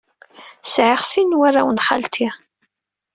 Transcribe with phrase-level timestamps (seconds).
[0.73, 2.27] Sɛiɣ sin n warraw n xalti.